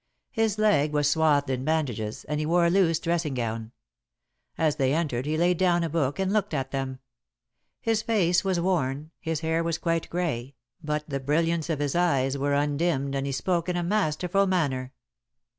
[0.31, 3.71] His leg was swathed in bandages, and he wore a loose dressing gown.
[4.57, 6.97] As they entered he laid down a book and looked at them.
[7.81, 12.35] His face was worn, his hair was quite grey, but the brilliance of his eyes
[12.35, 14.91] were undimmed, and he spoke in a masterful manner.